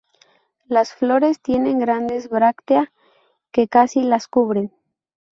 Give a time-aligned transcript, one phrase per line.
[0.65, 2.91] Las flores tienen grandes bráctea
[3.51, 4.73] que casi las cubren.